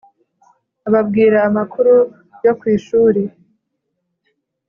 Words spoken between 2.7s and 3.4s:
ishuri